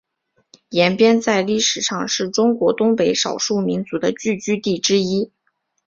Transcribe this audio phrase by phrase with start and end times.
[0.69, 5.31] 延边在历史上是中国东北少数民族的聚居地之一。